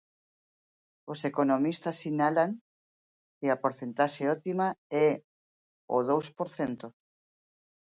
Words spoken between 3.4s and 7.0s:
a porcentaxe óptima é o dous por cento.